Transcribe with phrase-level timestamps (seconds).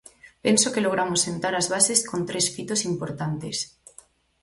[0.45, 3.57] Penso que logramos sentar as bases con tres fitos importantes.